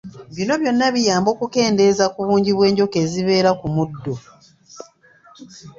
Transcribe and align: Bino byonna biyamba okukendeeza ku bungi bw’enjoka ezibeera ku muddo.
Bino 0.35 0.53
byonna 0.61 0.87
biyamba 0.95 1.29
okukendeeza 1.35 2.05
ku 2.13 2.19
bungi 2.27 2.51
bw’enjoka 2.53 2.95
ezibeera 3.05 3.51
ku 3.59 3.67
muddo. 3.75 4.15